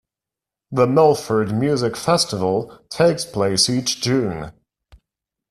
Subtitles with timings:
[0.71, 4.51] The Milford Music Festival takes place each June.